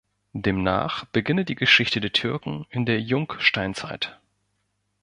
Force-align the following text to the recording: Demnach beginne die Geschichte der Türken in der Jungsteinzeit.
Demnach 0.33 1.05
beginne 1.05 1.45
die 1.45 1.53
Geschichte 1.53 2.01
der 2.01 2.11
Türken 2.11 2.65
in 2.71 2.87
der 2.87 2.99
Jungsteinzeit. 2.99 4.19